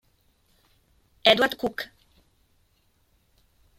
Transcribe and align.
Edward 1.25 1.57
Cook 1.61 1.93